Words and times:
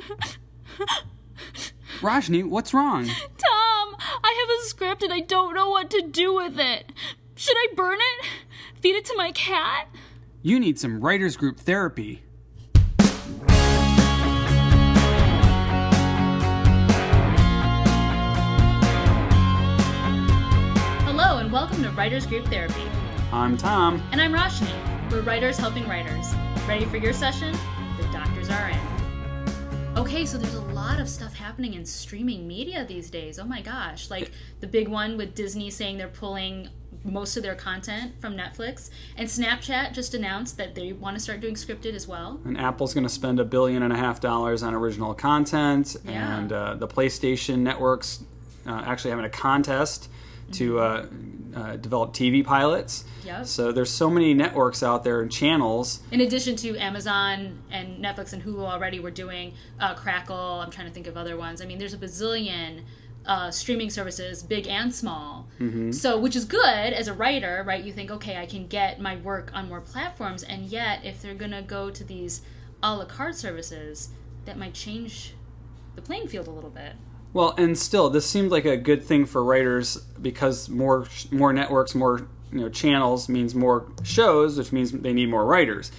Rajni, 2.00 2.48
what's 2.48 2.74
wrong? 2.74 3.06
Tom, 3.06 3.96
I 4.00 4.36
have 4.40 4.58
a 4.58 4.62
script 4.66 5.02
and 5.02 5.12
I 5.12 5.20
don't 5.20 5.54
know 5.54 5.70
what 5.70 5.90
to 5.90 6.02
do 6.02 6.34
with 6.34 6.58
it. 6.58 6.92
Should 7.36 7.56
I 7.56 7.68
burn 7.74 7.98
it? 8.00 8.26
Feed 8.80 8.96
it 8.96 9.04
to 9.06 9.16
my 9.16 9.32
cat? 9.32 9.88
You 10.42 10.58
need 10.58 10.78
some 10.78 11.00
writers 11.00 11.36
group 11.36 11.58
therapy. 11.58 12.22
Hello 21.04 21.38
and 21.38 21.52
welcome 21.52 21.82
to 21.82 21.90
Writers 21.90 22.26
Group 22.26 22.46
Therapy. 22.46 22.84
I'm 23.32 23.56
Tom. 23.56 24.02
And 24.10 24.20
I'm 24.20 24.32
Roshni. 24.32 24.72
We're 25.10 25.22
writers 25.22 25.58
helping 25.58 25.86
writers. 25.88 26.34
Ready 26.66 26.86
for 26.86 26.96
your 26.96 27.12
session? 27.12 27.54
The 27.98 28.04
doctors 28.12 28.50
are 28.50 28.70
in. 28.70 28.91
Okay, 29.94 30.24
so 30.24 30.38
there's 30.38 30.54
a 30.54 30.60
lot 30.60 30.98
of 30.98 31.08
stuff 31.08 31.34
happening 31.34 31.74
in 31.74 31.84
streaming 31.84 32.48
media 32.48 32.84
these 32.86 33.10
days. 33.10 33.38
Oh 33.38 33.44
my 33.44 33.60
gosh. 33.60 34.10
Like 34.10 34.32
the 34.60 34.66
big 34.66 34.88
one 34.88 35.18
with 35.18 35.34
Disney 35.34 35.68
saying 35.68 35.98
they're 35.98 36.08
pulling 36.08 36.70
most 37.04 37.36
of 37.36 37.42
their 37.42 37.54
content 37.54 38.18
from 38.18 38.34
Netflix. 38.34 38.88
And 39.16 39.28
Snapchat 39.28 39.92
just 39.92 40.14
announced 40.14 40.56
that 40.56 40.74
they 40.74 40.92
want 40.92 41.16
to 41.16 41.20
start 41.20 41.40
doing 41.40 41.54
scripted 41.54 41.94
as 41.94 42.08
well. 42.08 42.40
And 42.44 42.58
Apple's 42.58 42.94
going 42.94 43.04
to 43.04 43.10
spend 43.10 43.38
a 43.38 43.44
billion 43.44 43.82
and 43.82 43.92
a 43.92 43.96
half 43.96 44.18
dollars 44.18 44.62
on 44.62 44.74
original 44.74 45.12
content. 45.12 45.96
Yeah. 46.04 46.38
And 46.38 46.52
uh, 46.52 46.74
the 46.74 46.88
PlayStation 46.88 47.58
networks 47.58 48.24
uh, 48.66 48.82
actually 48.86 49.10
having 49.10 49.26
a 49.26 49.30
contest 49.30 50.08
to 50.52 50.78
uh, 50.78 51.06
uh, 51.54 51.76
develop 51.76 52.12
TV 52.12 52.44
pilots. 52.44 53.04
Yep. 53.24 53.46
So 53.46 53.72
there's 53.72 53.90
so 53.90 54.10
many 54.10 54.34
networks 54.34 54.82
out 54.82 55.04
there 55.04 55.20
and 55.20 55.30
channels. 55.30 56.00
In 56.10 56.20
addition 56.20 56.56
to 56.56 56.76
Amazon 56.78 57.62
and 57.70 58.02
Netflix 58.02 58.32
and 58.32 58.42
Hulu 58.42 58.60
already, 58.60 59.00
we're 59.00 59.10
doing 59.10 59.54
uh, 59.78 59.94
Crackle. 59.94 60.36
I'm 60.36 60.70
trying 60.70 60.88
to 60.88 60.92
think 60.92 61.06
of 61.06 61.16
other 61.16 61.36
ones. 61.36 61.60
I 61.60 61.66
mean, 61.66 61.78
there's 61.78 61.94
a 61.94 61.98
bazillion 61.98 62.82
uh, 63.24 63.50
streaming 63.50 63.90
services, 63.90 64.42
big 64.42 64.66
and 64.66 64.94
small. 64.94 65.48
Mm-hmm. 65.60 65.92
So, 65.92 66.18
which 66.18 66.34
is 66.34 66.44
good 66.44 66.92
as 66.92 67.08
a 67.08 67.14
writer, 67.14 67.62
right? 67.66 67.82
You 67.82 67.92
think, 67.92 68.10
okay, 68.10 68.36
I 68.36 68.46
can 68.46 68.66
get 68.66 69.00
my 69.00 69.16
work 69.16 69.50
on 69.54 69.68
more 69.68 69.80
platforms, 69.80 70.42
and 70.42 70.64
yet 70.64 71.04
if 71.04 71.22
they're 71.22 71.34
gonna 71.34 71.62
go 71.62 71.90
to 71.90 72.04
these 72.04 72.42
a 72.82 72.96
la 72.96 73.04
carte 73.04 73.36
services, 73.36 74.08
that 74.44 74.58
might 74.58 74.74
change 74.74 75.34
the 75.94 76.02
playing 76.02 76.26
field 76.26 76.48
a 76.48 76.50
little 76.50 76.70
bit. 76.70 76.94
Well, 77.32 77.54
and 77.56 77.78
still, 77.78 78.10
this 78.10 78.26
seemed 78.26 78.50
like 78.50 78.64
a 78.64 78.76
good 78.76 79.02
thing 79.02 79.24
for 79.24 79.42
writers 79.42 79.96
because 80.20 80.68
more 80.68 81.06
more 81.30 81.52
networks, 81.52 81.94
more 81.94 82.28
you 82.52 82.60
know 82.60 82.68
channels 82.68 83.28
means 83.28 83.54
more 83.54 83.86
shows, 84.02 84.58
which 84.58 84.72
means 84.72 84.92
they 84.92 85.12
need 85.12 85.30
more 85.30 85.46
writers. 85.46 85.90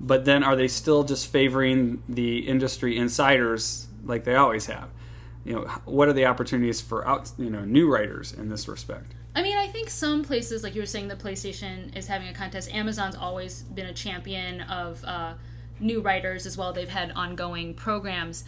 But 0.00 0.24
then, 0.24 0.42
are 0.42 0.56
they 0.56 0.68
still 0.68 1.04
just 1.04 1.28
favoring 1.28 2.02
the 2.08 2.38
industry 2.40 2.96
insiders 2.96 3.86
like 4.04 4.24
they 4.24 4.34
always 4.34 4.66
have? 4.66 4.88
You 5.44 5.54
know, 5.54 5.60
what 5.84 6.08
are 6.08 6.12
the 6.12 6.26
opportunities 6.26 6.80
for 6.80 7.06
out 7.06 7.30
you 7.38 7.50
know 7.50 7.64
new 7.64 7.92
writers 7.92 8.32
in 8.32 8.48
this 8.48 8.66
respect? 8.66 9.14
I 9.34 9.42
mean, 9.42 9.56
I 9.56 9.66
think 9.66 9.88
some 9.88 10.24
places, 10.24 10.62
like 10.62 10.74
you 10.74 10.82
were 10.82 10.86
saying, 10.86 11.08
the 11.08 11.16
PlayStation 11.16 11.96
is 11.96 12.06
having 12.06 12.28
a 12.28 12.34
contest. 12.34 12.72
Amazon's 12.74 13.16
always 13.16 13.62
been 13.62 13.86
a 13.86 13.94
champion 13.94 14.60
of 14.62 15.02
uh, 15.04 15.34
new 15.80 16.00
writers 16.00 16.44
as 16.44 16.58
well. 16.58 16.72
They've 16.72 16.88
had 16.88 17.12
ongoing 17.12 17.72
programs. 17.72 18.44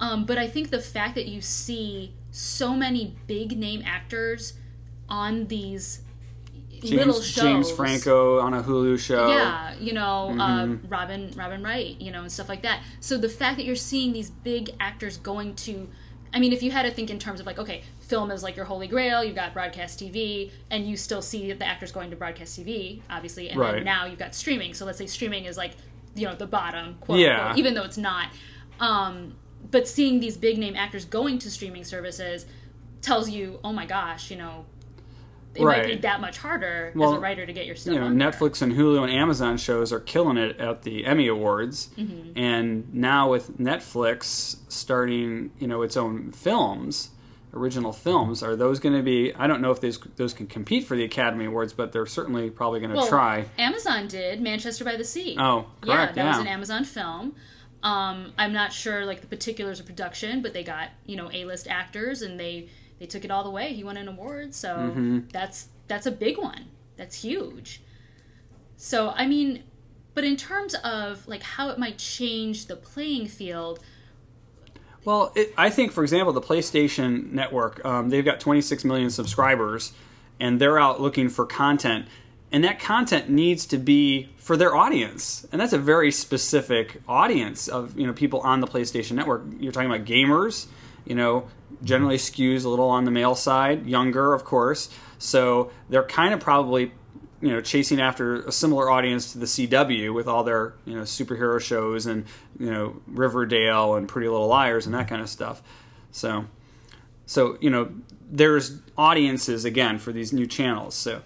Um, 0.00 0.24
but 0.24 0.38
I 0.38 0.48
think 0.48 0.70
the 0.70 0.80
fact 0.80 1.14
that 1.14 1.26
you 1.26 1.40
see 1.40 2.14
so 2.32 2.74
many 2.74 3.14
big 3.26 3.56
name 3.56 3.82
actors 3.84 4.54
on 5.08 5.46
these 5.46 6.00
little 6.82 7.20
shows. 7.20 7.34
James 7.34 7.70
Franco 7.70 8.40
on 8.40 8.54
a 8.54 8.62
Hulu 8.62 8.98
show. 8.98 9.28
Yeah, 9.28 9.74
you 9.78 9.92
know, 9.92 10.34
uh, 10.38 10.76
Robin 10.88 11.32
Robin 11.36 11.62
Wright, 11.62 12.00
you 12.00 12.10
know, 12.10 12.22
and 12.22 12.32
stuff 12.32 12.48
like 12.48 12.62
that. 12.62 12.82
So 13.00 13.18
the 13.18 13.28
fact 13.28 13.58
that 13.58 13.64
you're 13.66 13.76
seeing 13.76 14.12
these 14.12 14.30
big 14.30 14.70
actors 14.80 15.16
going 15.18 15.54
to 15.56 15.88
I 16.32 16.38
mean, 16.38 16.52
if 16.52 16.62
you 16.62 16.70
had 16.70 16.82
to 16.84 16.90
think 16.92 17.10
in 17.10 17.18
terms 17.18 17.40
of 17.40 17.46
like, 17.46 17.58
okay, 17.58 17.82
film 17.98 18.30
is 18.30 18.42
like 18.42 18.54
your 18.56 18.64
holy 18.64 18.86
grail, 18.86 19.24
you've 19.24 19.34
got 19.34 19.52
broadcast 19.52 19.98
TV, 19.98 20.52
and 20.70 20.86
you 20.86 20.96
still 20.96 21.22
see 21.22 21.52
the 21.52 21.66
actors 21.66 21.90
going 21.90 22.10
to 22.10 22.16
broadcast 22.16 22.58
TV, 22.58 23.02
obviously, 23.10 23.48
and 23.50 23.58
Right. 23.58 23.72
then 23.76 23.84
now 23.84 24.06
you've 24.06 24.18
got 24.18 24.34
streaming. 24.34 24.72
So 24.74 24.84
let's 24.84 24.98
say 24.98 25.06
streaming 25.06 25.44
is 25.44 25.56
like, 25.56 25.72
you 26.14 26.26
know, 26.26 26.34
the 26.36 26.46
bottom, 26.46 26.96
quote 27.00 27.18
Yeah. 27.18 27.40
unquote, 27.40 27.58
even 27.58 27.74
though 27.74 27.82
it's 27.82 27.98
not. 27.98 28.28
Um, 28.78 29.34
but 29.70 29.88
seeing 29.88 30.20
these 30.20 30.36
big 30.36 30.58
name 30.58 30.76
actors 30.76 31.04
going 31.04 31.38
to 31.40 31.50
streaming 31.50 31.84
services 31.84 32.46
tells 33.02 33.30
you, 33.30 33.58
oh 33.64 33.72
my 33.72 33.86
gosh, 33.86 34.30
you 34.30 34.36
know, 34.36 34.66
it 35.54 35.62
might 35.64 35.84
be 35.86 35.96
that 35.96 36.20
much 36.20 36.38
harder 36.38 36.92
as 36.94 37.10
a 37.12 37.18
writer 37.18 37.44
to 37.44 37.52
get 37.52 37.66
your 37.66 37.74
stuff 37.74 37.92
you 37.94 37.98
know. 38.00 38.06
Netflix 38.06 38.62
and 38.62 38.72
Hulu 38.74 39.02
and 39.02 39.12
Amazon 39.12 39.56
shows 39.56 39.92
are 39.92 39.98
killing 39.98 40.36
it 40.36 40.58
at 40.60 40.82
the 40.82 41.04
Emmy 41.04 41.26
Awards, 41.26 41.88
Mm-hmm. 41.98 42.38
and 42.38 42.94
now 42.94 43.28
with 43.30 43.58
Netflix 43.58 44.58
starting, 44.68 45.50
you 45.58 45.66
know, 45.66 45.82
its 45.82 45.96
own 45.96 46.30
films, 46.30 47.10
original 47.52 47.92
films, 47.92 48.44
are 48.44 48.54
those 48.54 48.78
going 48.78 48.94
to 48.94 49.02
be? 49.02 49.34
I 49.34 49.48
don't 49.48 49.60
know 49.60 49.72
if 49.72 49.80
those 49.80 49.98
those 50.16 50.32
can 50.34 50.46
compete 50.46 50.84
for 50.86 50.96
the 50.96 51.02
Academy 51.02 51.46
Awards, 51.46 51.72
but 51.72 51.90
they're 51.92 52.06
certainly 52.06 52.48
probably 52.48 52.78
going 52.78 52.90
to 52.92 52.96
Well, 52.98 53.08
try. 53.08 53.46
Amazon 53.58 54.06
did 54.06 54.40
Manchester 54.40 54.84
by 54.84 54.94
the 54.94 55.04
Sea. 55.04 55.36
Oh, 55.36 55.66
correct, 55.80 56.16
Yeah, 56.16 56.22
that 56.24 56.28
was 56.28 56.38
an 56.38 56.46
Amazon 56.46 56.84
film. 56.84 57.34
Um, 57.82 58.32
I'm 58.36 58.52
not 58.52 58.72
sure 58.72 59.06
like 59.06 59.20
the 59.22 59.26
particulars 59.26 59.80
of 59.80 59.86
production, 59.86 60.42
but 60.42 60.52
they 60.52 60.62
got 60.64 60.90
you 61.06 61.16
know 61.16 61.30
A-list 61.32 61.66
actors 61.68 62.20
and 62.22 62.38
they 62.38 62.68
they 62.98 63.06
took 63.06 63.24
it 63.24 63.30
all 63.30 63.42
the 63.44 63.50
way. 63.50 63.72
He 63.72 63.82
won 63.84 63.96
an 63.96 64.08
award, 64.08 64.54
so 64.54 64.76
Mm-hmm. 64.76 65.20
that's 65.32 65.68
that's 65.88 66.06
a 66.06 66.10
big 66.12 66.36
one. 66.38 66.66
That's 66.96 67.22
huge. 67.22 67.80
So 68.76 69.10
I 69.16 69.26
mean, 69.26 69.62
but 70.14 70.24
in 70.24 70.36
terms 70.36 70.74
of 70.74 71.26
like 71.26 71.42
how 71.42 71.68
it 71.70 71.78
might 71.78 71.96
change 71.98 72.66
the 72.66 72.76
playing 72.76 73.26
field, 73.28 73.80
Well, 75.04 75.32
it, 75.34 75.54
I 75.56 75.70
think, 75.70 75.92
for 75.92 76.02
example, 76.02 76.32
the 76.34 76.42
PlayStation 76.42 77.32
Network, 77.32 77.82
um, 77.84 78.10
they've 78.10 78.24
got 78.24 78.40
26 78.40 78.84
million 78.84 79.08
subscribers, 79.10 79.92
and 80.38 80.60
they're 80.60 80.78
out 80.78 81.00
looking 81.00 81.28
for 81.30 81.46
content, 81.46 82.06
and 82.52 82.64
that 82.64 82.80
content 82.80 83.28
needs 83.28 83.66
to 83.66 83.78
be 83.78 84.28
for 84.36 84.56
their 84.56 84.74
audience, 84.74 85.46
and 85.52 85.60
that's 85.60 85.72
a 85.72 85.78
very 85.78 86.10
specific 86.10 87.00
audience 87.06 87.68
of 87.68 87.98
you 87.98 88.06
know 88.06 88.12
people 88.12 88.40
on 88.40 88.60
the 88.60 88.66
PlayStation 88.66 89.12
Network. 89.12 89.44
You're 89.58 89.72
talking 89.72 89.90
about 89.90 90.04
gamers, 90.04 90.66
you 91.04 91.14
know, 91.14 91.48
generally 91.84 92.16
skews 92.16 92.64
a 92.64 92.68
little 92.68 92.88
on 92.88 93.04
the 93.04 93.10
male 93.10 93.34
side, 93.34 93.86
younger, 93.86 94.34
of 94.34 94.44
course. 94.44 94.90
So 95.18 95.70
they're 95.88 96.02
kind 96.04 96.34
of 96.34 96.40
probably 96.40 96.92
you 97.40 97.50
know 97.50 97.60
chasing 97.60 98.00
after 98.00 98.42
a 98.42 98.52
similar 98.52 98.90
audience 98.90 99.32
to 99.32 99.38
the 99.38 99.46
CW 99.46 100.12
with 100.12 100.26
all 100.26 100.44
their 100.44 100.74
you 100.84 100.94
know 100.94 101.02
superhero 101.02 101.60
shows 101.60 102.06
and 102.06 102.24
you 102.58 102.70
know 102.70 103.00
Riverdale 103.06 103.94
and 103.94 104.08
Pretty 104.08 104.28
Little 104.28 104.48
Liars 104.48 104.86
and 104.86 104.94
that 104.94 105.08
kind 105.08 105.22
of 105.22 105.28
stuff. 105.28 105.62
So 106.10 106.46
so 107.26 107.56
you 107.60 107.70
know 107.70 107.92
there's 108.30 108.80
audiences 108.96 109.64
again 109.64 109.98
for 109.98 110.12
these 110.12 110.32
new 110.32 110.46
channels. 110.46 110.94
So 110.94 111.22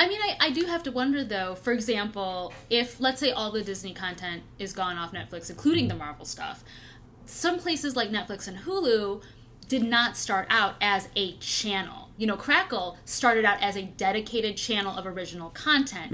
I 0.00 0.08
mean, 0.08 0.20
I, 0.22 0.36
I 0.40 0.50
do 0.50 0.64
have 0.64 0.82
to 0.84 0.90
wonder 0.92 1.22
though. 1.22 1.54
For 1.54 1.74
example, 1.74 2.54
if 2.70 2.98
let's 3.00 3.20
say 3.20 3.32
all 3.32 3.50
the 3.52 3.62
Disney 3.62 3.92
content 3.92 4.42
is 4.58 4.72
gone 4.72 4.96
off 4.96 5.12
Netflix, 5.12 5.50
including 5.50 5.88
the 5.88 5.94
Marvel 5.94 6.24
stuff, 6.24 6.64
some 7.26 7.58
places 7.58 7.96
like 7.96 8.08
Netflix 8.10 8.48
and 8.48 8.60
Hulu 8.60 9.22
did 9.68 9.82
not 9.84 10.16
start 10.16 10.46
out 10.48 10.74
as 10.80 11.08
a 11.16 11.36
channel. 11.36 12.08
You 12.16 12.26
know, 12.26 12.36
Crackle 12.36 12.96
started 13.04 13.44
out 13.44 13.62
as 13.62 13.76
a 13.76 13.82
dedicated 13.82 14.56
channel 14.56 14.96
of 14.98 15.06
original 15.06 15.50
content. 15.50 16.12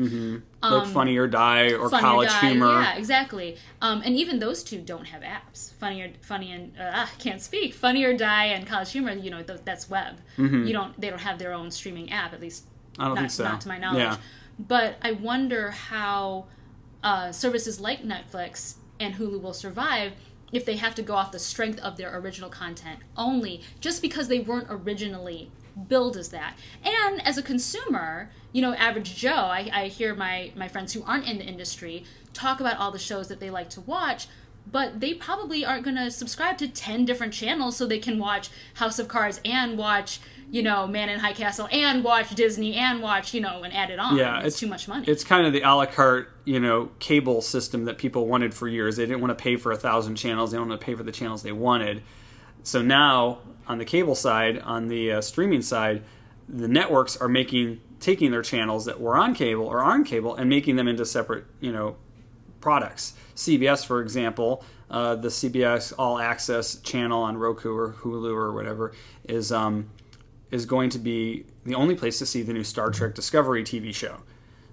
like 0.62 0.88
Funny 0.88 1.16
or 1.16 1.28
Die 1.28 1.72
or 1.72 1.88
Funny 1.88 2.02
or 2.02 2.10
College 2.10 2.28
Die, 2.28 2.48
Humor. 2.50 2.66
Yeah, 2.82 2.96
exactly. 2.96 3.56
Um, 3.80 4.02
and 4.04 4.16
even 4.16 4.40
those 4.40 4.64
two 4.64 4.80
don't 4.80 5.06
have 5.06 5.22
apps. 5.22 5.72
Funny 5.74 6.02
or 6.02 6.10
Funny 6.22 6.50
and 6.52 6.72
uh, 6.78 6.90
ah, 6.92 7.10
can't 7.20 7.40
speak. 7.40 7.72
Funny 7.72 8.02
or 8.04 8.16
Die 8.16 8.44
and 8.46 8.66
College 8.66 8.90
Humor. 8.92 9.12
You 9.12 9.30
know, 9.30 9.42
th- 9.42 9.60
that's 9.64 9.88
web. 9.88 10.18
You 10.66 10.72
don't. 10.72 11.00
They 11.00 11.08
don't 11.08 11.20
have 11.22 11.38
their 11.38 11.52
own 11.52 11.70
streaming 11.70 12.10
app. 12.12 12.32
At 12.34 12.40
least 12.40 12.64
Mm-hmm. 12.64 12.75
I 12.98 13.06
don't 13.06 13.14
not, 13.14 13.20
think 13.20 13.30
so. 13.30 13.44
not 13.44 13.60
to 13.62 13.68
my 13.68 13.78
knowledge. 13.78 13.98
Yeah. 13.98 14.16
But 14.58 14.96
I 15.02 15.12
wonder 15.12 15.70
how 15.70 16.46
uh, 17.02 17.32
services 17.32 17.80
like 17.80 18.02
Netflix 18.02 18.76
and 18.98 19.14
Hulu 19.14 19.40
will 19.40 19.52
survive 19.52 20.12
if 20.52 20.64
they 20.64 20.76
have 20.76 20.94
to 20.94 21.02
go 21.02 21.14
off 21.14 21.32
the 21.32 21.38
strength 21.38 21.78
of 21.80 21.96
their 21.96 22.16
original 22.18 22.48
content 22.48 23.00
only, 23.16 23.62
just 23.80 24.00
because 24.00 24.28
they 24.28 24.40
weren't 24.40 24.68
originally 24.70 25.50
billed 25.88 26.16
as 26.16 26.30
that. 26.30 26.56
And 26.84 27.24
as 27.26 27.36
a 27.36 27.42
consumer, 27.42 28.30
you 28.52 28.62
know, 28.62 28.74
average 28.74 29.14
Joe, 29.16 29.30
I, 29.30 29.68
I 29.72 29.86
hear 29.88 30.14
my 30.14 30.52
my 30.56 30.68
friends 30.68 30.94
who 30.94 31.02
aren't 31.02 31.28
in 31.28 31.38
the 31.38 31.44
industry 31.44 32.04
talk 32.32 32.60
about 32.60 32.78
all 32.78 32.90
the 32.90 32.98
shows 32.98 33.28
that 33.28 33.40
they 33.40 33.50
like 33.50 33.70
to 33.70 33.80
watch. 33.82 34.28
But 34.70 35.00
they 35.00 35.14
probably 35.14 35.64
aren't 35.64 35.84
going 35.84 35.96
to 35.96 36.10
subscribe 36.10 36.58
to 36.58 36.68
10 36.68 37.04
different 37.04 37.32
channels 37.32 37.76
so 37.76 37.86
they 37.86 37.98
can 37.98 38.18
watch 38.18 38.50
House 38.74 38.98
of 38.98 39.06
Cards 39.06 39.40
and 39.44 39.78
watch, 39.78 40.20
you 40.50 40.62
know, 40.62 40.86
Man 40.86 41.08
in 41.08 41.20
High 41.20 41.32
Castle 41.32 41.68
and 41.70 42.02
watch 42.02 42.34
Disney 42.34 42.74
and 42.74 43.00
watch, 43.00 43.32
you 43.32 43.40
know, 43.40 43.62
and 43.62 43.72
add 43.72 43.90
it 43.90 43.98
on. 43.98 44.16
Yeah, 44.16 44.42
it's, 44.42 44.58
too 44.58 44.66
much 44.66 44.88
money. 44.88 45.06
It's 45.06 45.22
kind 45.22 45.46
of 45.46 45.52
the 45.52 45.62
a 45.62 45.70
la 45.74 45.86
carte, 45.86 46.32
you 46.44 46.58
know, 46.58 46.90
cable 46.98 47.42
system 47.42 47.84
that 47.84 47.96
people 47.96 48.26
wanted 48.26 48.54
for 48.54 48.66
years. 48.66 48.96
They 48.96 49.06
didn't 49.06 49.20
want 49.20 49.36
to 49.36 49.42
pay 49.42 49.56
for 49.56 49.70
a 49.70 49.76
thousand 49.76 50.16
channels. 50.16 50.50
They 50.50 50.58
don't 50.58 50.68
want 50.68 50.80
to 50.80 50.84
pay 50.84 50.94
for 50.94 51.04
the 51.04 51.12
channels 51.12 51.42
they 51.42 51.52
wanted. 51.52 52.02
So 52.64 52.82
now, 52.82 53.38
on 53.68 53.78
the 53.78 53.84
cable 53.84 54.16
side, 54.16 54.58
on 54.58 54.88
the 54.88 55.12
uh, 55.12 55.20
streaming 55.20 55.62
side, 55.62 56.02
the 56.48 56.68
networks 56.68 57.16
are 57.16 57.28
making 57.28 57.80
taking 58.00 58.30
their 58.30 58.42
channels 58.42 58.84
that 58.84 59.00
were 59.00 59.16
on 59.16 59.34
cable 59.34 59.66
or 59.66 59.82
aren't 59.82 60.06
cable 60.06 60.34
and 60.34 60.48
making 60.48 60.76
them 60.76 60.86
into 60.86 61.04
separate, 61.04 61.44
you 61.60 61.72
know, 61.72 61.96
products. 62.66 63.14
CBS, 63.36 63.86
for 63.86 64.00
example, 64.00 64.64
uh, 64.90 65.14
the 65.14 65.28
CBS 65.28 65.92
All 65.96 66.18
Access 66.18 66.80
channel 66.80 67.22
on 67.22 67.36
Roku 67.36 67.72
or 67.72 67.92
Hulu 67.92 68.34
or 68.34 68.52
whatever 68.52 68.92
is 69.22 69.52
um, 69.52 69.88
is 70.50 70.66
going 70.66 70.90
to 70.90 70.98
be 70.98 71.44
the 71.64 71.76
only 71.76 71.94
place 71.94 72.18
to 72.18 72.26
see 72.26 72.42
the 72.42 72.52
new 72.52 72.64
Star 72.64 72.90
Trek 72.90 73.14
Discovery 73.14 73.62
TV 73.62 73.94
show. 73.94 74.16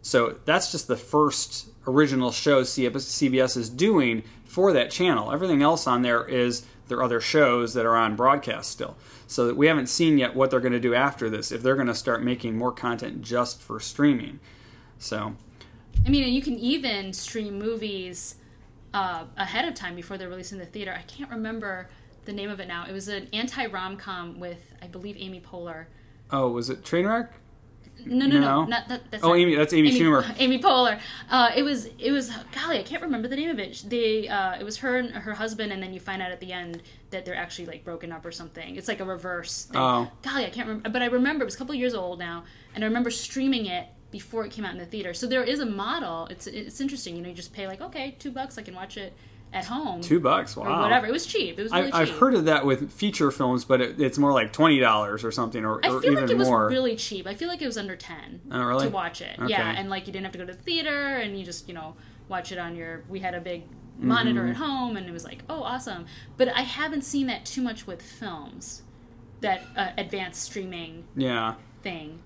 So 0.02 0.40
that's 0.44 0.72
just 0.72 0.88
the 0.88 0.98
first 0.98 1.68
original 1.86 2.32
show 2.32 2.64
CBS 2.64 3.56
is 3.58 3.70
doing 3.70 4.24
for 4.44 4.74
that 4.74 4.90
channel. 4.90 5.32
Everything 5.32 5.62
else 5.62 5.86
on 5.86 6.02
there 6.02 6.26
is 6.26 6.66
their 6.88 7.04
other 7.04 7.22
shows 7.22 7.76
that 7.76 7.86
are 7.86 7.96
on 7.96 8.16
broadcast 8.16 8.72
still. 8.72 8.98
So 9.28 9.54
we 9.54 9.68
haven't 9.68 9.88
seen 9.88 10.18
yet 10.18 10.36
what 10.36 10.50
they're 10.50 10.60
going 10.60 10.74
to 10.74 10.80
do 10.80 10.96
after 10.96 11.30
this. 11.30 11.52
If 11.52 11.62
they're 11.62 11.76
going 11.76 11.86
to 11.86 11.94
start 11.94 12.24
making 12.24 12.58
more 12.58 12.72
content 12.72 13.22
just 13.22 13.62
for 13.62 13.80
streaming. 13.80 14.40
So, 14.98 15.36
I 16.06 16.10
mean, 16.10 16.32
you 16.34 16.42
can 16.42 16.58
even 16.60 17.14
stream 17.14 17.58
movies 17.58 18.36
uh, 18.94 19.26
ahead 19.38 19.68
of 19.68 19.74
time 19.74 19.96
before 19.96 20.18
they're 20.18 20.30
released 20.30 20.52
in 20.52 20.60
the 20.60 20.66
theater. 20.66 20.94
I 20.98 21.04
can't 21.04 21.30
remember 21.30 21.90
the 22.26 22.34
name 22.34 22.50
of 22.50 22.60
it 22.60 22.68
now. 22.68 22.86
It 22.88 22.92
was 22.92 23.08
an 23.08 23.28
anti 23.34 23.66
rom 23.66 23.98
com 23.98 24.40
with, 24.40 24.74
I 24.82 24.88
believe, 24.88 25.16
Amy 25.18 25.42
Poehler. 25.42 25.86
Oh, 26.32 26.50
was 26.50 26.70
it 26.70 26.84
Trainwreck? 26.84 27.30
No, 28.06 28.26
no, 28.26 28.40
no, 28.40 28.42
no. 28.42 28.66
Not, 28.66 28.88
that, 28.88 29.12
that's 29.12 29.24
oh, 29.24 29.30
not, 29.30 29.38
Amy. 29.38 29.56
That's 29.56 29.74
Amy, 29.74 29.90
Amy 29.90 30.00
Schumer. 30.00 30.36
Amy 30.40 30.60
Poehler. 30.60 31.00
Uh, 31.30 31.52
it 31.56 31.64
was. 31.64 31.86
It 32.00 32.12
was. 32.12 32.32
Golly, 32.52 32.80
I 32.80 32.84
can't 32.84 33.02
remember 33.02 33.28
the 33.28 33.36
name 33.36 33.50
of 33.50 33.60
it. 33.60 33.84
They. 33.88 34.28
Uh, 34.28 34.60
it 34.60 34.64
was 34.64 34.78
her 34.78 34.98
and 34.98 35.12
her 35.12 35.34
husband, 35.34 35.72
and 35.72 35.82
then 35.82 35.94
you 35.94 36.00
find 36.00 36.22
out 36.22 36.32
at 36.32 36.40
the 36.40 36.52
end 36.52 36.82
that 37.12 37.24
they're 37.24 37.36
actually 37.36 37.68
like 37.68 37.86
broken 37.86 38.12
up 38.12 38.26
or 38.26 38.32
something. 38.32 38.76
It's 38.76 38.88
like 38.88 39.00
a 39.00 39.06
reverse. 39.06 39.66
Thing. 39.66 39.80
Oh. 39.80 40.12
Golly, 40.24 40.46
I 40.46 40.50
can't 40.50 40.68
remember. 40.68 40.90
But 40.90 41.02
I 41.02 41.06
remember 41.06 41.44
it 41.44 41.46
was 41.46 41.56
a 41.56 41.58
couple 41.58 41.76
years 41.76 41.94
old 41.94 42.20
now, 42.20 42.44
and 42.74 42.84
I 42.84 42.88
remember 42.88 43.12
streaming 43.12 43.68
it 43.68 43.88
before 44.14 44.46
it 44.46 44.52
came 44.54 44.64
out 44.64 44.72
in 44.72 44.78
the 44.78 44.86
theater. 44.86 45.14
So 45.14 45.28
there 45.28 45.44
is 45.44 45.60
a 45.60 45.66
model. 45.66 46.28
It's 46.28 46.48
it's 46.48 46.80
interesting. 46.80 47.18
You 47.18 47.22
know, 47.22 47.30
you 47.30 47.36
just 47.36 47.52
pay 47.52 47.68
like 47.68 47.82
okay, 47.82 48.16
two 48.20 48.32
bucks, 48.32 48.58
I 48.58 48.62
can 48.62 48.74
watch 48.76 48.96
it 48.96 49.12
at 49.52 49.66
home. 49.66 50.00
Two 50.02 50.20
bucks, 50.20 50.56
wow. 50.56 50.80
Or 50.80 50.82
whatever. 50.84 51.06
It 51.08 51.12
was 51.12 51.26
cheap. 51.26 51.60
It 51.60 51.64
was 51.64 51.72
really 51.72 51.92
I, 51.92 52.02
I've 52.02 52.10
heard 52.12 52.34
of 52.34 52.46
that 52.46 52.66
with 52.66 52.92
feature 52.92 53.30
films, 53.32 53.66
but 53.66 53.82
it, 53.82 54.00
it's 54.00 54.18
more 54.18 54.32
like 54.32 54.54
twenty 54.54 54.80
dollars 54.80 55.26
or 55.26 55.32
something, 55.32 55.66
or, 55.66 55.86
I 55.86 55.90
or 55.90 56.00
feel 56.02 56.12
even 56.12 56.24
like 56.24 56.32
it 56.32 56.38
was 56.38 56.48
more. 56.48 56.68
really 56.70 56.96
cheap. 56.96 57.28
I 57.28 57.34
feel 57.36 57.50
like 57.50 57.62
it 57.62 57.68
was 57.68 57.78
under 57.78 57.96
ten 57.98 58.40
Oh, 58.50 58.64
really? 58.64 58.86
to 58.86 58.92
watch 58.92 59.20
it. 59.22 59.38
Okay. 59.38 59.50
Yeah, 59.50 59.74
and 59.78 59.90
like 59.90 60.08
you 60.08 60.14
didn't 60.14 60.26
have 60.26 60.32
to 60.34 60.40
go 60.40 60.46
to 60.46 60.54
the 60.54 60.64
theater, 60.64 61.18
and 61.18 61.38
you 61.38 61.44
just 61.44 61.68
you 61.68 61.74
know 61.74 61.96
watch 62.30 62.52
it 62.52 62.58
on 62.58 62.76
your. 62.76 63.04
We 63.10 63.20
had 63.20 63.36
a 63.36 63.42
big 63.42 63.64
Mm-hmm. 63.94 64.08
monitor 64.08 64.48
at 64.48 64.56
home, 64.56 64.98
and 64.98 65.08
it 65.08 65.12
was 65.12 65.24
like, 65.24 65.44
oh, 65.48 65.62
awesome. 65.62 66.08
But 66.36 66.48
I 66.50 66.62
haven't 66.62 67.04
seen 67.04 67.28
that 67.28 67.46
too 67.46 67.62
much 67.62 67.86
with 67.86 68.02
films, 68.02 68.82
that 69.42 69.62
uh, 69.78 69.92
advanced 70.00 70.42
streaming 70.42 71.04
yeah. 71.16 71.54
thing. 71.84 72.20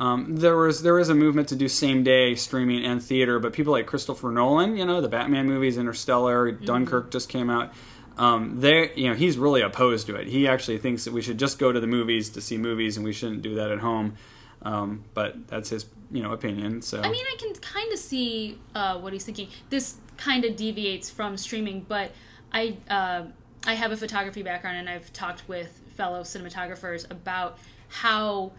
Um, 0.00 0.36
there 0.36 0.56
was 0.56 0.82
there 0.82 0.98
is 0.98 1.08
a 1.08 1.14
movement 1.14 1.48
to 1.48 1.56
do 1.56 1.68
same 1.68 2.04
day 2.04 2.34
streaming 2.36 2.84
and 2.84 3.02
theater, 3.02 3.40
but 3.40 3.52
people 3.52 3.72
like 3.72 3.86
Christopher 3.86 4.30
Nolan, 4.30 4.76
you 4.76 4.84
know, 4.84 5.00
the 5.00 5.08
Batman 5.08 5.46
movies, 5.46 5.76
Interstellar, 5.76 6.52
Mm-hmm. 6.52 6.64
Dunkirk 6.64 7.10
just 7.10 7.28
came 7.28 7.50
out. 7.50 7.72
Um, 8.16 8.60
they, 8.60 8.92
you 8.94 9.08
know, 9.08 9.14
he's 9.14 9.38
really 9.38 9.60
opposed 9.60 10.06
to 10.08 10.16
it. 10.16 10.26
He 10.26 10.48
actually 10.48 10.78
thinks 10.78 11.04
that 11.04 11.12
we 11.12 11.22
should 11.22 11.38
just 11.38 11.58
go 11.58 11.70
to 11.72 11.80
the 11.80 11.86
movies 11.86 12.30
to 12.30 12.40
see 12.40 12.56
movies, 12.58 12.96
and 12.96 13.04
we 13.04 13.12
shouldn't 13.12 13.42
do 13.42 13.54
that 13.56 13.70
at 13.70 13.78
home. 13.78 14.14
Um, 14.62 15.04
but 15.14 15.46
that's 15.46 15.68
his, 15.70 15.86
you 16.10 16.22
know, 16.22 16.32
opinion. 16.32 16.82
So 16.82 17.00
I 17.00 17.10
mean, 17.10 17.24
I 17.24 17.36
can 17.38 17.54
kind 17.54 17.92
of 17.92 17.98
see 17.98 18.58
uh, 18.74 18.98
what 18.98 19.12
he's 19.12 19.24
thinking. 19.24 19.48
This 19.70 19.96
kind 20.16 20.44
of 20.44 20.56
deviates 20.56 21.10
from 21.10 21.36
streaming, 21.36 21.86
but 21.88 22.12
I 22.52 22.76
uh, 22.90 23.24
I 23.66 23.74
have 23.74 23.92
a 23.92 23.96
photography 23.96 24.42
background, 24.42 24.78
and 24.78 24.88
I've 24.88 25.12
talked 25.12 25.48
with 25.48 25.80
fellow 25.96 26.22
cinematographers 26.22 27.08
about 27.10 27.58
how 27.88 28.52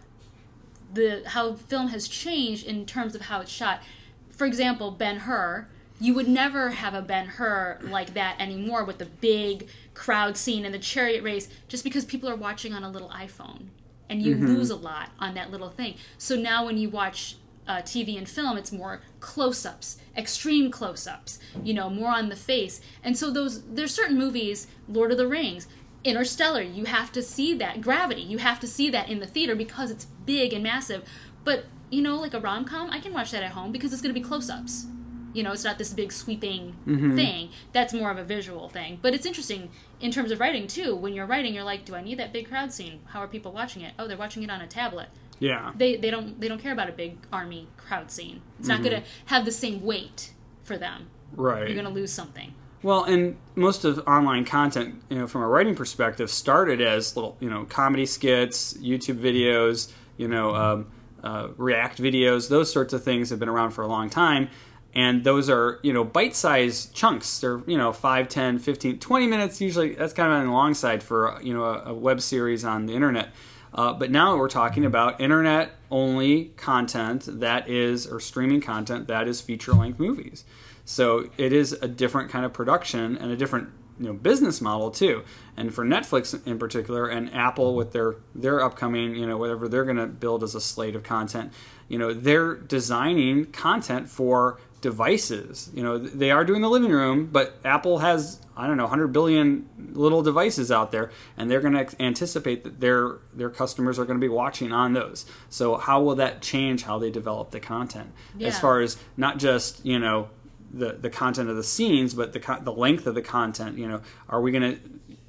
the 0.92 1.22
how 1.26 1.54
film 1.54 1.88
has 1.88 2.08
changed 2.08 2.66
in 2.66 2.86
terms 2.86 3.14
of 3.14 3.22
how 3.22 3.40
it's 3.40 3.50
shot. 3.50 3.82
For 4.30 4.46
example, 4.46 4.90
Ben 4.90 5.18
Hur. 5.20 5.68
You 6.02 6.14
would 6.14 6.28
never 6.28 6.70
have 6.70 6.94
a 6.94 7.02
Ben 7.02 7.26
Hur 7.26 7.78
like 7.82 8.14
that 8.14 8.40
anymore 8.40 8.84
with 8.84 8.96
the 8.96 9.04
big 9.04 9.68
crowd 9.92 10.38
scene 10.38 10.64
and 10.64 10.72
the 10.72 10.78
chariot 10.78 11.22
race, 11.22 11.50
just 11.68 11.84
because 11.84 12.06
people 12.06 12.26
are 12.26 12.36
watching 12.36 12.72
on 12.72 12.82
a 12.82 12.88
little 12.90 13.10
iPhone, 13.10 13.66
and 14.08 14.22
you 14.22 14.34
lose 14.34 14.70
a 14.70 14.76
lot 14.76 15.10
on 15.18 15.34
that 15.34 15.50
little 15.50 15.68
thing. 15.68 15.96
So 16.16 16.36
now 16.36 16.64
when 16.64 16.78
you 16.78 16.88
watch 16.88 17.36
uh, 17.68 17.82
TV 17.82 18.16
and 18.16 18.26
film, 18.26 18.56
it's 18.56 18.72
more 18.72 19.00
close-ups, 19.20 19.98
extreme 20.16 20.70
close-ups, 20.70 21.38
you 21.62 21.74
know, 21.74 21.90
more 21.90 22.10
on 22.10 22.28
the 22.30 22.36
face. 22.36 22.80
And 23.04 23.16
so 23.16 23.30
those 23.30 23.62
there's 23.62 23.94
certain 23.94 24.16
movies, 24.16 24.66
Lord 24.88 25.12
of 25.12 25.18
the 25.18 25.28
Rings, 25.28 25.68
Interstellar, 26.02 26.62
you 26.62 26.86
have 26.86 27.12
to 27.12 27.22
see 27.22 27.54
that 27.54 27.82
Gravity, 27.82 28.22
you 28.22 28.38
have 28.38 28.58
to 28.60 28.66
see 28.66 28.88
that 28.90 29.10
in 29.10 29.20
the 29.20 29.26
theater 29.26 29.54
because 29.54 29.90
it's 29.90 30.06
big 30.30 30.52
and 30.52 30.62
massive. 30.62 31.02
But 31.44 31.64
you 31.90 32.02
know, 32.02 32.20
like 32.20 32.34
a 32.34 32.40
rom-com, 32.40 32.90
I 32.90 33.00
can 33.00 33.12
watch 33.12 33.32
that 33.32 33.42
at 33.42 33.52
home 33.52 33.72
because 33.72 33.92
it's 33.92 34.00
going 34.00 34.14
to 34.14 34.20
be 34.20 34.24
close-ups. 34.24 34.86
You 35.32 35.42
know, 35.42 35.52
it's 35.52 35.64
not 35.64 35.78
this 35.78 35.92
big 35.92 36.12
sweeping 36.12 36.76
mm-hmm. 36.86 37.16
thing. 37.16 37.50
That's 37.72 37.92
more 37.92 38.10
of 38.10 38.18
a 38.18 38.24
visual 38.24 38.68
thing. 38.68 38.98
But 39.00 39.14
it's 39.14 39.26
interesting 39.26 39.70
in 40.00 40.10
terms 40.10 40.30
of 40.32 40.40
writing 40.40 40.66
too. 40.66 40.94
When 40.94 41.14
you're 41.14 41.26
writing, 41.26 41.54
you're 41.54 41.64
like, 41.64 41.84
do 41.84 41.94
I 41.94 42.02
need 42.02 42.18
that 42.18 42.32
big 42.32 42.48
crowd 42.48 42.72
scene? 42.72 43.00
How 43.06 43.20
are 43.20 43.28
people 43.28 43.52
watching 43.52 43.82
it? 43.82 43.94
Oh, 43.98 44.06
they're 44.08 44.16
watching 44.16 44.42
it 44.42 44.50
on 44.50 44.60
a 44.60 44.66
tablet 44.66 45.08
yeah, 45.40 45.72
they 45.74 45.96
they 45.96 46.10
don't 46.10 46.38
they 46.38 46.48
don't 46.48 46.60
care 46.60 46.72
about 46.72 46.88
a 46.88 46.92
big 46.92 47.16
army 47.32 47.66
crowd 47.78 48.10
scene. 48.10 48.42
It's 48.58 48.68
not 48.68 48.82
going 48.82 48.92
to 48.92 49.00
mm-hmm. 49.00 49.26
have 49.26 49.46
the 49.46 49.52
same 49.52 49.82
weight 49.82 50.32
for 50.62 50.76
them. 50.76 51.08
right. 51.32 51.66
You're 51.66 51.74
going 51.74 51.86
to 51.86 51.92
lose 51.92 52.12
something. 52.12 52.54
Well, 52.82 53.04
and 53.04 53.36
most 53.54 53.84
of 53.84 53.98
online 54.06 54.44
content, 54.44 55.02
you 55.08 55.18
know, 55.18 55.26
from 55.26 55.42
a 55.42 55.48
writing 55.48 55.74
perspective, 55.74 56.30
started 56.30 56.80
as 56.80 57.16
little, 57.16 57.36
you 57.40 57.50
know, 57.50 57.64
comedy 57.64 58.06
skits, 58.06 58.74
YouTube 58.74 59.18
videos, 59.18 59.92
you 60.16 60.28
know, 60.28 60.54
um, 60.54 60.86
uh, 61.22 61.48
React 61.56 61.98
videos. 61.98 62.48
Those 62.48 62.72
sorts 62.72 62.92
of 62.92 63.04
things 63.04 63.30
have 63.30 63.38
been 63.38 63.48
around 63.48 63.72
for 63.72 63.82
a 63.82 63.88
long 63.88 64.10
time. 64.10 64.48
And 64.92 65.22
those 65.22 65.48
are, 65.48 65.78
you 65.82 65.92
know, 65.92 66.02
bite-sized 66.02 66.94
chunks. 66.94 67.38
They're, 67.38 67.62
you 67.66 67.78
know, 67.78 67.92
5, 67.92 68.28
10, 68.28 68.58
15, 68.58 68.98
20 68.98 69.26
minutes 69.26 69.60
usually. 69.60 69.94
That's 69.94 70.12
kind 70.12 70.32
of 70.32 70.38
on 70.38 70.46
the 70.46 70.52
long 70.52 70.74
side 70.74 71.02
for, 71.02 71.38
you 71.42 71.54
know, 71.54 71.64
a, 71.64 71.90
a 71.90 71.94
web 71.94 72.20
series 72.20 72.64
on 72.64 72.86
the 72.86 72.94
internet. 72.94 73.32
Uh, 73.72 73.92
but 73.92 74.10
now 74.10 74.36
we're 74.36 74.48
talking 74.48 74.84
about 74.84 75.20
internet 75.20 75.72
only 75.92 76.46
content 76.56 77.28
that 77.40 77.68
is, 77.68 78.06
or 78.06 78.18
streaming 78.18 78.60
content 78.60 79.06
that 79.06 79.28
is 79.28 79.40
feature 79.40 79.72
length 79.72 80.00
movies. 80.00 80.44
So 80.84 81.30
it 81.36 81.52
is 81.52 81.72
a 81.74 81.86
different 81.86 82.30
kind 82.30 82.44
of 82.44 82.52
production 82.52 83.16
and 83.16 83.30
a 83.30 83.36
different 83.36 83.68
you 84.00 84.06
know 84.06 84.14
business 84.14 84.60
model 84.60 84.90
too. 84.90 85.22
And 85.56 85.72
for 85.72 85.84
Netflix 85.84 86.46
in 86.46 86.58
particular, 86.58 87.06
and 87.06 87.32
Apple 87.34 87.76
with 87.76 87.92
their 87.92 88.16
their 88.34 88.62
upcoming 88.62 89.14
you 89.14 89.26
know 89.26 89.36
whatever 89.36 89.68
they're 89.68 89.84
going 89.84 89.96
to 89.98 90.06
build 90.06 90.42
as 90.42 90.54
a 90.54 90.60
slate 90.60 90.96
of 90.96 91.02
content, 91.02 91.52
you 91.88 91.98
know 91.98 92.12
they're 92.12 92.54
designing 92.54 93.46
content 93.46 94.08
for 94.08 94.58
devices. 94.80 95.70
You 95.74 95.82
know 95.82 95.98
they 95.98 96.30
are 96.30 96.44
doing 96.44 96.62
the 96.62 96.70
living 96.70 96.90
room, 96.90 97.26
but 97.26 97.56
Apple 97.64 97.98
has 97.98 98.40
I 98.56 98.66
don't 98.66 98.78
know 98.78 98.84
100 98.84 99.08
billion 99.08 99.68
little 99.92 100.22
devices 100.22 100.72
out 100.72 100.92
there, 100.92 101.10
and 101.36 101.50
they're 101.50 101.60
going 101.60 101.74
to 101.74 102.02
anticipate 102.02 102.64
that 102.64 102.80
their 102.80 103.18
their 103.34 103.50
customers 103.50 103.98
are 103.98 104.06
going 104.06 104.18
to 104.18 104.24
be 104.24 104.32
watching 104.32 104.72
on 104.72 104.94
those. 104.94 105.26
So 105.50 105.76
how 105.76 106.02
will 106.02 106.16
that 106.16 106.40
change 106.40 106.84
how 106.84 106.98
they 106.98 107.10
develop 107.10 107.50
the 107.50 107.60
content 107.60 108.12
as 108.48 108.58
far 108.58 108.80
as 108.80 108.96
not 109.16 109.38
just 109.38 109.84
you 109.84 109.98
know 109.98 110.30
the 110.72 110.92
the 110.92 111.10
content 111.10 111.48
of 111.50 111.56
the 111.56 111.64
scenes, 111.64 112.14
but 112.14 112.32
the 112.32 112.40
co- 112.40 112.60
the 112.60 112.72
length 112.72 113.06
of 113.06 113.14
the 113.14 113.22
content. 113.22 113.78
You 113.78 113.88
know, 113.88 114.00
are 114.28 114.40
we 114.40 114.52
going 114.52 114.76
to 114.76 114.78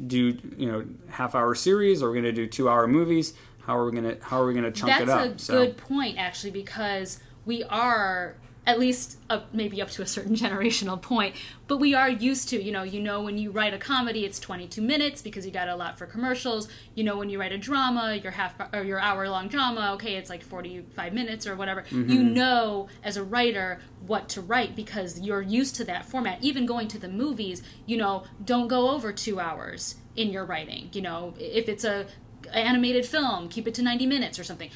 do 0.05 0.37
you 0.57 0.71
know 0.71 0.85
half 1.09 1.35
hour 1.35 1.55
series, 1.55 2.01
or 2.01 2.07
are 2.07 2.11
we 2.11 2.21
going 2.21 2.35
to 2.35 2.41
do 2.41 2.47
two 2.47 2.69
hour 2.69 2.87
movies? 2.87 3.33
How 3.65 3.77
are 3.77 3.85
we 3.85 3.91
going 3.91 4.17
to 4.17 4.23
how 4.23 4.41
are 4.41 4.47
we 4.47 4.53
going 4.53 4.65
to 4.65 4.71
chunk 4.71 4.91
That's 4.91 5.01
it 5.01 5.09
up? 5.09 5.29
That's 5.29 5.49
a 5.49 5.51
good 5.51 5.77
point, 5.77 6.17
actually, 6.17 6.51
because 6.51 7.19
we 7.45 7.63
are 7.63 8.35
at 8.65 8.79
least 8.79 9.17
up, 9.29 9.53
maybe 9.53 9.81
up 9.81 9.89
to 9.89 10.01
a 10.01 10.07
certain 10.07 10.35
generational 10.43 11.01
point, 11.01 11.35
but 11.67 11.77
we 11.77 11.93
are 11.93 12.09
used 12.09 12.49
to, 12.49 12.61
you 12.61 12.71
know, 12.71 12.83
you 12.83 13.01
know 13.01 13.21
when 13.21 13.37
you 13.37 13.49
write 13.49 13.73
a 13.73 13.77
comedy, 13.77 14.25
it's 14.25 14.39
22 14.39 14.81
minutes 14.81 15.21
because 15.21 15.45
you 15.45 15.51
got 15.51 15.67
a 15.67 15.75
lot 15.75 15.97
for 15.97 16.05
commercials. 16.05 16.67
You 16.93 17.03
know 17.03 17.17
when 17.17 17.29
you 17.29 17.39
write 17.39 17.51
a 17.51 17.57
drama, 17.57 18.15
your 18.21 18.33
half 18.33 18.55
or 18.73 18.83
your 18.83 18.99
hour 18.99 19.27
long 19.29 19.47
drama, 19.47 19.91
okay, 19.93 20.15
it's 20.15 20.29
like 20.29 20.43
45 20.43 21.13
minutes 21.13 21.47
or 21.47 21.55
whatever. 21.55 21.83
You 21.89 22.03
mm-hmm. 22.03 22.33
know 22.33 22.89
as 23.03 23.17
a 23.17 23.23
writer 23.23 23.81
what 24.05 24.29
to 24.29 24.41
write 24.41 24.75
because 24.75 25.19
you're 25.19 25.41
used 25.41 25.75
to 25.77 25.83
that 25.85 26.05
format. 26.05 26.39
Even 26.41 26.65
going 26.65 26.87
to 26.89 26.99
the 26.99 27.09
movies, 27.09 27.63
you 27.85 27.97
know, 27.97 28.23
don't 28.43 28.67
go 28.67 28.91
over 28.91 29.11
2 29.11 29.39
hours 29.39 29.95
in 30.15 30.29
your 30.29 30.45
writing. 30.45 30.89
You 30.93 31.01
know, 31.01 31.33
if 31.39 31.67
it's 31.69 31.83
a 31.83 32.05
animated 32.53 33.05
film, 33.05 33.47
keep 33.47 33.67
it 33.67 33.73
to 33.75 33.81
90 33.81 34.05
minutes 34.05 34.39
or 34.39 34.43
something. 34.43 34.69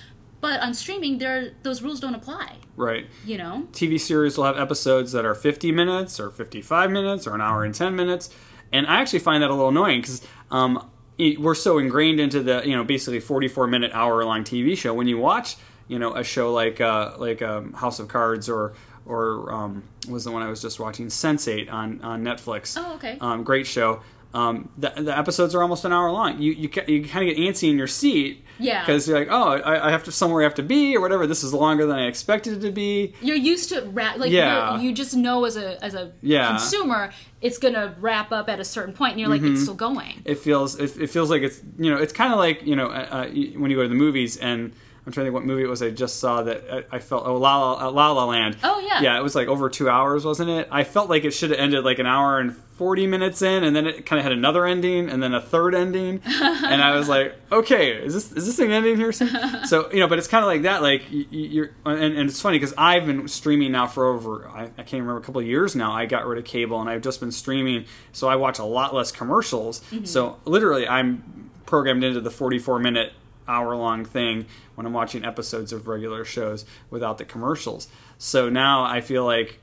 But 0.45 0.61
on 0.61 0.75
streaming, 0.75 1.17
there 1.17 1.53
those 1.63 1.81
rules 1.81 1.99
don't 1.99 2.13
apply. 2.13 2.57
right. 2.75 3.07
You 3.25 3.39
know, 3.39 3.67
TV 3.71 3.99
series 3.99 4.37
will 4.37 4.43
have 4.43 4.59
episodes 4.59 5.11
that 5.13 5.25
are 5.25 5.33
50 5.33 5.71
minutes 5.71 6.19
or 6.19 6.29
55 6.29 6.91
minutes 6.91 7.25
or 7.25 7.33
an 7.33 7.41
hour 7.41 7.63
and 7.63 7.73
10 7.73 7.95
minutes. 7.95 8.29
And 8.71 8.85
I 8.85 9.01
actually 9.01 9.19
find 9.19 9.41
that 9.41 9.49
a 9.49 9.55
little 9.55 9.69
annoying 9.69 10.01
because 10.01 10.21
um, 10.51 10.87
we're 11.17 11.55
so 11.55 11.79
ingrained 11.79 12.19
into 12.19 12.43
the, 12.43 12.61
you 12.63 12.75
know, 12.75 12.83
basically 12.83 13.19
44 13.21 13.65
minute, 13.65 13.89
hour 13.95 14.23
long 14.23 14.43
TV 14.43 14.77
show. 14.77 14.93
When 14.93 15.07
you 15.07 15.17
watch, 15.17 15.55
you 15.87 15.97
know, 15.97 16.13
a 16.13 16.23
show 16.23 16.53
like 16.53 16.79
uh, 16.79 17.15
like 17.17 17.41
um, 17.41 17.73
House 17.73 17.97
of 17.97 18.07
Cards 18.07 18.47
or, 18.47 18.73
or 19.07 19.51
um, 19.51 19.81
was 20.07 20.25
the 20.25 20.31
one 20.31 20.43
I 20.43 20.49
was 20.51 20.61
just 20.61 20.79
watching, 20.79 21.07
Sense8 21.07 21.73
on, 21.73 22.01
on 22.01 22.23
Netflix. 22.23 22.79
Oh, 22.79 22.93
okay. 22.97 23.17
Um, 23.19 23.43
great 23.43 23.65
show. 23.65 24.01
Um, 24.35 24.69
the, 24.77 24.89
the 24.97 25.17
episodes 25.17 25.55
are 25.55 25.61
almost 25.61 25.85
an 25.85 25.93
hour 25.93 26.11
long. 26.11 26.39
You 26.41 26.51
you, 26.51 26.69
you 26.87 27.03
kind 27.05 27.29
of 27.29 27.35
get 27.35 27.37
antsy 27.37 27.69
in 27.69 27.77
your 27.77 27.87
seat. 27.87 28.43
Yeah. 28.57 28.81
Because 28.85 29.05
you're 29.07 29.19
like, 29.19 29.27
oh, 29.29 29.53
I, 29.71 29.87
I 29.87 29.91
have 29.91 30.03
to 30.05 30.11
somewhere 30.13 30.41
I 30.41 30.45
have 30.45 30.55
to 30.55 30.63
be 30.63 30.95
or 30.95 31.01
whatever. 31.01 31.27
This 31.27 31.43
is 31.43 31.53
longer 31.53 31.85
than 31.85 31.97
I 31.97 32.05
expected 32.07 32.53
it 32.57 32.67
to 32.67 32.71
be. 32.71 33.13
You're 33.21 33.35
used 33.35 33.67
to 33.69 33.81
wrap, 33.81 34.17
like 34.17 34.31
Yeah. 34.31 34.79
you're- 34.79 34.93
just 34.93 35.13
know 35.15 35.43
as 35.45 35.57
a 35.57 35.83
as 35.83 35.93
a 35.93 36.13
Yeah. 36.21 36.47
consumer, 36.49 37.11
it's 37.41 37.57
gonna 37.57 37.95
wrap 37.99 38.31
up 38.31 38.47
at 38.49 38.59
a 38.61 38.63
certain 38.63 38.93
point, 38.93 39.11
and 39.13 39.19
you're 39.19 39.29
like, 39.29 39.41
Mm-hmm. 39.41 39.53
it's 39.55 39.63
still 39.63 39.73
going. 39.75 40.21
It 40.25 40.37
feels 40.39 40.79
it, 40.79 40.95
it 40.97 41.09
feels 41.09 41.29
like 41.29 41.41
it's 41.41 41.61
you 41.77 41.89
know 41.91 41.97
it's 41.97 42.13
kind 42.13 42.31
of 42.31 42.39
like 42.39 42.63
you 42.65 42.75
know 42.77 42.87
uh, 42.87 43.07
uh, 43.11 43.25
when 43.61 43.69
you 43.71 43.75
go 43.77 43.83
to 43.83 43.89
the 43.89 43.95
movies 44.05 44.37
and. 44.37 44.73
I'm 45.05 45.11
trying 45.11 45.25
to 45.25 45.27
think 45.29 45.33
what 45.35 45.45
movie 45.45 45.63
it 45.63 45.67
was 45.67 45.83
I 45.83 45.91
just 45.91 46.19
saw 46.19 46.41
that 46.43 46.63
I, 46.71 46.95
I 46.95 46.99
felt 46.99 47.27
oh 47.27 47.37
La 47.37 47.59
La, 47.59 47.87
uh, 47.87 47.91
La 47.91 48.11
La 48.11 48.25
Land. 48.25 48.57
Oh, 48.63 48.79
yeah. 48.79 49.01
yeah. 49.01 49.19
It 49.19 49.21
was 49.23 49.35
like 49.35 49.47
over 49.47 49.69
two 49.69 49.87
hours, 49.87 50.25
wasn't 50.25 50.49
it? 50.49 50.67
I 50.71 50.83
felt 50.83 51.09
like 51.09 51.25
it 51.25 51.31
should 51.31 51.51
have 51.51 51.59
ended 51.59 51.83
like 51.83 51.99
an 51.99 52.07
hour 52.07 52.39
and 52.39 52.55
forty 52.75 53.07
minutes 53.07 53.41
in, 53.41 53.63
and 53.63 53.75
then 53.75 53.87
it 53.87 54.05
kind 54.05 54.19
of 54.19 54.23
had 54.23 54.31
another 54.31 54.65
ending, 54.65 55.09
and 55.09 55.21
then 55.21 55.33
a 55.33 55.41
third 55.41 55.75
ending, 55.75 56.21
and 56.25 56.81
I 56.81 56.95
was 56.95 57.07
like, 57.07 57.35
okay, 57.51 57.91
is 57.91 58.13
this 58.13 58.31
is 58.31 58.45
this 58.45 58.57
thing 58.57 58.71
ending 58.71 58.97
here? 58.97 59.11
soon? 59.11 59.29
so 59.65 59.91
you 59.91 59.99
know, 59.99 60.07
but 60.07 60.17
it's 60.17 60.27
kind 60.27 60.43
of 60.43 60.47
like 60.47 60.63
that. 60.63 60.81
Like 60.81 61.09
you, 61.11 61.25
you're, 61.29 61.71
and, 61.85 62.01
and 62.01 62.29
it's 62.29 62.41
funny 62.41 62.57
because 62.57 62.73
I've 62.77 63.05
been 63.05 63.27
streaming 63.27 63.71
now 63.71 63.87
for 63.87 64.07
over 64.07 64.47
I, 64.47 64.63
I 64.63 64.83
can't 64.83 65.01
remember 65.01 65.17
a 65.17 65.21
couple 65.21 65.41
of 65.41 65.47
years 65.47 65.75
now. 65.75 65.91
I 65.91 66.05
got 66.05 66.25
rid 66.25 66.39
of 66.39 66.45
cable, 66.45 66.81
and 66.81 66.89
I've 66.89 67.01
just 67.01 67.19
been 67.19 67.31
streaming, 67.31 67.85
so 68.11 68.27
I 68.27 68.35
watch 68.35 68.59
a 68.59 68.65
lot 68.65 68.93
less 68.93 69.11
commercials. 69.11 69.81
Mm-hmm. 69.91 70.05
So 70.05 70.39
literally, 70.45 70.87
I'm 70.87 71.51
programmed 71.65 72.03
into 72.03 72.21
the 72.21 72.31
44 72.31 72.79
minute 72.79 73.13
hour 73.47 73.75
long 73.75 74.05
thing 74.05 74.45
when 74.75 74.85
I'm 74.85 74.93
watching 74.93 75.23
episodes 75.25 75.71
of 75.73 75.87
regular 75.87 76.25
shows 76.25 76.65
without 76.89 77.17
the 77.17 77.25
commercials. 77.25 77.87
So 78.17 78.49
now 78.49 78.83
I 78.83 79.01
feel 79.01 79.25
like 79.25 79.59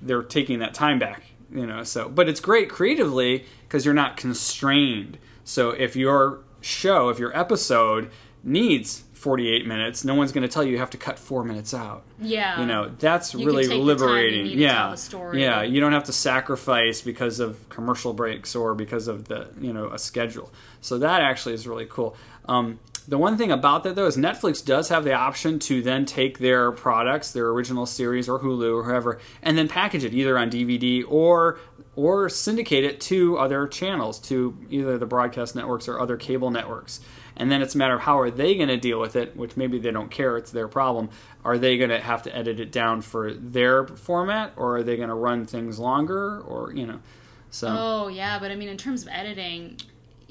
they're 0.00 0.22
taking 0.22 0.58
that 0.60 0.74
time 0.74 0.98
back, 0.98 1.22
you 1.52 1.66
know. 1.66 1.84
So, 1.84 2.08
but 2.08 2.28
it's 2.28 2.40
great 2.40 2.68
creatively 2.68 3.44
because 3.68 3.84
you're 3.84 3.94
not 3.94 4.16
constrained. 4.16 5.18
So 5.44 5.70
if 5.70 5.96
your 5.96 6.40
show, 6.60 7.08
if 7.08 7.18
your 7.18 7.36
episode 7.36 8.10
needs 8.44 9.04
48 9.14 9.66
minutes, 9.66 10.04
no 10.04 10.16
one's 10.16 10.32
going 10.32 10.42
to 10.42 10.48
tell 10.48 10.64
you 10.64 10.72
you 10.72 10.78
have 10.78 10.90
to 10.90 10.96
cut 10.98 11.16
four 11.18 11.44
minutes 11.44 11.72
out. 11.72 12.02
Yeah. 12.20 12.60
You 12.60 12.66
know, 12.66 12.90
that's 12.98 13.34
You 13.34 13.46
really 13.46 13.62
take 13.62 13.70
the 13.70 13.74
time 13.74 13.80
you 13.80 13.84
liberating. 13.86 14.58
yeah. 14.58 14.72
tell 14.74 14.92
a 14.92 14.96
story. 14.96 15.40
Yeah, 15.42 15.62
you 15.62 15.80
don't 15.80 15.92
have 15.92 16.04
to 16.04 16.12
sacrifice 16.12 17.00
because 17.00 17.38
of 17.38 17.68
commercial 17.68 18.12
breaks 18.14 18.56
or 18.56 18.74
because 18.74 19.06
of 19.06 19.26
the, 19.28 19.48
you 19.60 19.72
know, 19.72 19.90
a 19.92 19.98
schedule. 19.98 20.52
So 20.80 20.98
that 20.98 21.20
actually 21.22 21.54
is 21.54 21.68
really 21.68 21.86
cool. 21.88 22.16
Um, 22.48 22.80
the 23.02 23.18
one 23.18 23.36
thing 23.36 23.50
about 23.50 23.84
that 23.84 23.94
though 23.94 24.06
is 24.06 24.16
Netflix 24.16 24.64
does 24.64 24.88
have 24.88 25.04
the 25.04 25.12
option 25.12 25.58
to 25.60 25.82
then 25.82 26.04
take 26.04 26.38
their 26.38 26.72
products, 26.72 27.32
their 27.32 27.48
original 27.48 27.86
series 27.86 28.28
or 28.28 28.38
Hulu 28.38 28.80
or 28.80 28.84
whoever, 28.84 29.18
and 29.42 29.56
then 29.56 29.68
package 29.68 30.04
it 30.04 30.14
either 30.14 30.38
on 30.38 30.50
DVD 30.50 31.04
or 31.08 31.58
or 31.94 32.28
syndicate 32.28 32.84
it 32.84 33.00
to 33.02 33.36
other 33.36 33.66
channels, 33.66 34.18
to 34.18 34.56
either 34.70 34.96
the 34.96 35.06
broadcast 35.06 35.54
networks 35.54 35.88
or 35.88 36.00
other 36.00 36.16
cable 36.16 36.50
networks. 36.50 37.00
And 37.36 37.50
then 37.50 37.60
it's 37.62 37.74
a 37.74 37.78
matter 37.78 37.94
of 37.94 38.00
how 38.00 38.18
are 38.20 38.30
they 38.30 38.54
going 38.56 38.68
to 38.68 38.76
deal 38.76 39.00
with 39.00 39.16
it, 39.16 39.36
which 39.36 39.56
maybe 39.56 39.78
they 39.78 39.90
don't 39.90 40.10
care, 40.10 40.36
it's 40.36 40.50
their 40.50 40.68
problem. 40.68 41.10
Are 41.44 41.58
they 41.58 41.76
going 41.76 41.90
to 41.90 42.00
have 42.00 42.22
to 42.24 42.36
edit 42.36 42.60
it 42.60 42.72
down 42.72 43.02
for 43.02 43.32
their 43.32 43.86
format, 43.86 44.52
or 44.56 44.78
are 44.78 44.82
they 44.82 44.96
going 44.96 45.08
to 45.08 45.14
run 45.14 45.44
things 45.44 45.78
longer, 45.78 46.40
or 46.40 46.72
you 46.72 46.86
know? 46.86 47.00
So 47.50 47.68
Oh 47.68 48.08
yeah, 48.08 48.38
but 48.38 48.50
I 48.50 48.56
mean, 48.56 48.68
in 48.68 48.78
terms 48.78 49.02
of 49.02 49.08
editing, 49.08 49.78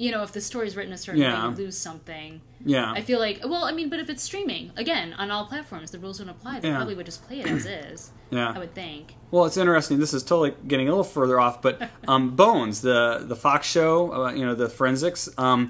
you 0.01 0.09
know, 0.11 0.23
if 0.23 0.31
the 0.31 0.41
story's 0.41 0.75
written 0.75 0.91
a 0.93 0.97
certain 0.97 1.21
Yeah. 1.21 1.45
way, 1.47 1.51
you 1.51 1.55
lose 1.65 1.77
something. 1.77 2.41
yeah, 2.65 2.91
I 2.91 3.01
feel 3.01 3.19
like, 3.19 3.41
well, 3.45 3.65
I 3.65 3.71
mean, 3.71 3.87
but 3.89 3.99
if 3.99 4.09
it's 4.09 4.23
streaming, 4.23 4.71
again, 4.75 5.13
on 5.21 5.29
all 5.29 5.45
platforms, 5.45 5.91
the 5.91 5.99
rules 5.99 6.17
don't 6.17 6.29
apply. 6.29 6.59
They 6.59 6.69
Yeah. 6.69 6.77
probably 6.77 6.95
would 6.95 7.05
just 7.05 7.21
play 7.27 7.41
it 7.41 7.47
as 7.47 7.65
is. 7.83 8.11
yeah. 8.31 8.51
I 8.55 8.57
would 8.57 8.73
think. 8.73 9.15
Well, 9.29 9.45
it's 9.45 9.57
interesting. 9.57 9.99
This 9.99 10.13
is 10.13 10.23
totally 10.23 10.53
getting 10.67 10.87
a 10.87 10.91
little 10.91 11.03
further 11.03 11.39
off, 11.39 11.61
but 11.61 11.89
um, 12.07 12.35
Bones, 12.41 12.81
the 12.81 13.23
the 13.27 13.35
Fox 13.35 13.67
show, 13.67 14.11
uh, 14.11 14.31
you 14.33 14.43
know, 14.45 14.55
the 14.55 14.69
forensics. 14.69 15.29
Um, 15.37 15.69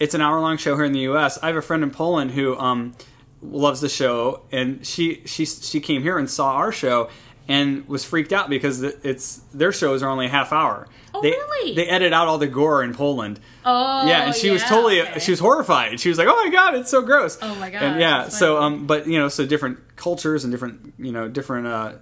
it's 0.00 0.14
an 0.14 0.20
hour 0.22 0.40
long 0.40 0.56
show 0.56 0.74
here 0.76 0.84
in 0.86 0.92
the 0.92 1.00
U.S. 1.12 1.38
I 1.42 1.48
have 1.48 1.56
a 1.56 1.62
friend 1.62 1.82
in 1.82 1.90
Poland 1.90 2.30
who 2.32 2.56
um, 2.58 2.94
loves 3.42 3.80
the 3.82 3.88
show, 3.90 4.42
and 4.52 4.86
she 4.86 5.22
she 5.26 5.44
she 5.44 5.80
came 5.80 6.00
here 6.02 6.16
and 6.18 6.30
saw 6.30 6.52
our 6.52 6.72
show 6.72 7.08
and 7.48 7.86
was 7.88 8.04
freaked 8.04 8.32
out 8.32 8.50
because 8.50 8.82
it's 8.82 9.36
their 9.54 9.72
shows 9.72 10.02
are 10.02 10.08
only 10.08 10.26
a 10.26 10.28
half 10.28 10.52
hour. 10.52 10.88
Oh, 11.14 11.22
they, 11.22 11.30
really? 11.30 11.74
They 11.74 11.86
edit 11.86 12.12
out 12.12 12.28
all 12.28 12.38
the 12.38 12.46
gore 12.46 12.82
in 12.82 12.92
Poland. 12.92 13.40
Oh, 13.64 14.06
yeah, 14.06 14.26
and 14.26 14.34
she 14.34 14.50
was 14.50 14.62
totally 14.64 15.00
okay. 15.00 15.18
she 15.20 15.30
was 15.30 15.40
horrified. 15.40 16.00
She 16.00 16.08
was 16.08 16.18
like, 16.18 16.28
"Oh 16.28 16.44
my 16.44 16.50
god, 16.50 16.74
it's 16.74 16.90
so 16.90 17.02
gross." 17.02 17.38
Oh 17.40 17.54
my 17.56 17.70
God, 17.70 17.82
And 17.82 18.00
yeah, 18.00 18.28
so 18.28 18.60
um, 18.60 18.86
but 18.86 19.06
you 19.06 19.18
know, 19.18 19.28
so 19.28 19.46
different 19.46 19.96
cultures 19.96 20.44
and 20.44 20.52
different 20.52 20.94
you 20.98 21.12
know 21.12 21.28
different 21.28 21.66
uh, 21.66 21.92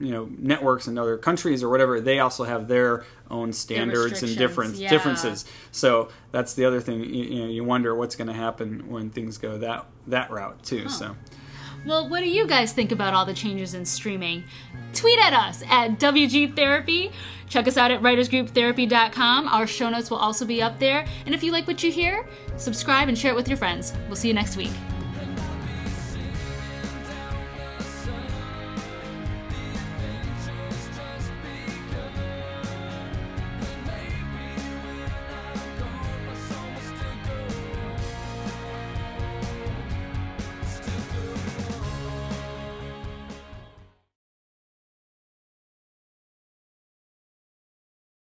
you 0.00 0.10
know 0.10 0.28
networks 0.36 0.88
in 0.88 0.98
other 0.98 1.16
countries 1.16 1.62
or 1.62 1.68
whatever, 1.68 2.00
they 2.00 2.18
also 2.18 2.44
have 2.44 2.68
their 2.68 3.04
own 3.30 3.52
standards 3.52 4.22
and 4.22 4.36
different 4.36 4.74
yeah. 4.74 4.90
differences. 4.90 5.44
So 5.70 6.10
that's 6.32 6.54
the 6.54 6.64
other 6.64 6.80
thing. 6.80 7.00
You, 7.04 7.24
you 7.24 7.40
know, 7.42 7.48
you 7.48 7.64
wonder 7.64 7.94
what's 7.94 8.16
going 8.16 8.28
to 8.28 8.34
happen 8.34 8.90
when 8.90 9.10
things 9.10 9.38
go 9.38 9.58
that 9.58 9.86
that 10.08 10.30
route 10.30 10.62
too. 10.64 10.88
So. 10.88 11.16
Well, 11.84 12.08
what 12.08 12.20
do 12.20 12.28
you 12.28 12.46
guys 12.46 12.72
think 12.72 12.92
about 12.92 13.12
all 13.12 13.24
the 13.24 13.34
changes 13.34 13.74
in 13.74 13.84
streaming? 13.84 14.44
Tweet 14.94 15.18
at 15.18 15.32
us 15.32 15.62
at 15.68 15.98
WG 15.98 16.54
Therapy. 16.54 17.10
Check 17.48 17.66
us 17.66 17.76
out 17.76 17.90
at 17.90 18.00
writersgrouptherapy.com. 18.00 19.48
Our 19.48 19.66
show 19.66 19.90
notes 19.90 20.10
will 20.10 20.18
also 20.18 20.44
be 20.44 20.62
up 20.62 20.78
there. 20.78 21.04
And 21.26 21.34
if 21.34 21.42
you 21.42 21.50
like 21.50 21.66
what 21.66 21.82
you 21.82 21.90
hear, 21.90 22.26
subscribe 22.56 23.08
and 23.08 23.18
share 23.18 23.32
it 23.32 23.36
with 23.36 23.48
your 23.48 23.58
friends. 23.58 23.92
We'll 24.06 24.16
see 24.16 24.28
you 24.28 24.34
next 24.34 24.56
week. 24.56 24.70